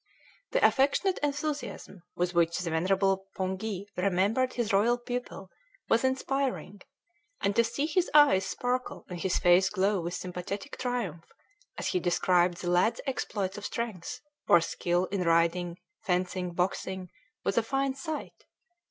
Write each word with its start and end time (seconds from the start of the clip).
The 0.53 0.65
affectionate 0.65 1.19
enthusiasm 1.21 2.01
with 2.15 2.33
which 2.33 2.57
the 2.57 2.71
venerable 2.71 3.27
poonghee 3.37 3.85
remembered 3.95 4.53
his 4.53 4.73
royal 4.73 4.97
pupil 4.97 5.51
was 5.89 6.03
inspiring; 6.03 6.81
and 7.39 7.55
to 7.55 7.63
see 7.63 7.85
his 7.85 8.09
eyes 8.15 8.43
sparkle 8.43 9.05
and 9.09 9.19
his 9.19 9.37
face 9.37 9.69
glow 9.69 10.01
with 10.01 10.15
sympathetic 10.15 10.75
triumph, 10.79 11.25
as 11.77 11.89
he 11.89 11.99
described 11.99 12.57
the 12.63 12.69
lad's 12.71 12.99
exploits 13.05 13.59
of 13.59 13.65
strength 13.67 14.21
or 14.47 14.59
skill 14.59 15.05
in 15.11 15.21
riding, 15.21 15.77
fencing, 16.03 16.55
boxing, 16.55 17.11
was 17.43 17.55
a 17.55 17.61
fine 17.61 17.93
sight. 17.93 18.45